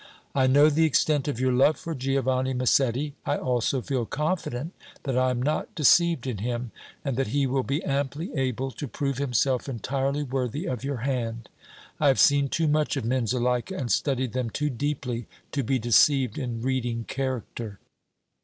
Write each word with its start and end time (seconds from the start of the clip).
I 0.33 0.47
know 0.47 0.71
the 0.71 0.83
extent 0.83 1.27
of 1.27 1.39
your 1.39 1.51
love 1.51 1.77
for 1.77 1.93
Giovanni 1.93 2.55
Massetti; 2.55 3.13
I 3.23 3.37
also 3.37 3.83
feel 3.83 4.07
confident 4.07 4.73
that 5.03 5.15
I 5.15 5.29
am 5.29 5.39
not 5.39 5.75
deceived 5.75 6.25
in 6.25 6.39
him, 6.39 6.71
and 7.05 7.17
that 7.17 7.27
he 7.27 7.45
will 7.45 7.61
be 7.61 7.83
amply 7.83 8.33
able 8.33 8.71
to 8.71 8.87
prove 8.87 9.19
himself 9.19 9.69
entirely 9.69 10.23
worthy 10.23 10.65
of 10.65 10.83
your 10.83 11.01
hand. 11.05 11.49
I 11.99 12.07
have 12.07 12.19
seen 12.19 12.49
too 12.49 12.67
much 12.67 12.97
of 12.97 13.05
men, 13.05 13.27
Zuleika, 13.27 13.77
and 13.77 13.91
studied 13.91 14.33
them 14.33 14.49
too 14.49 14.71
deeply, 14.71 15.27
to 15.51 15.61
be 15.61 15.77
deceived 15.77 16.39
in 16.39 16.63
reading 16.63 17.03
character." 17.07 17.77